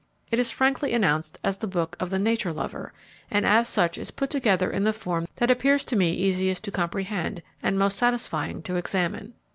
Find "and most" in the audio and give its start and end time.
7.61-7.97